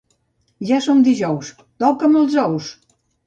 [0.69, 1.51] Ja som dijous,
[1.85, 2.73] toca'm els ous!